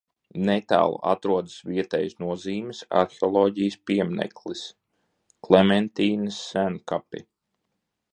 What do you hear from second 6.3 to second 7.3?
senkapi.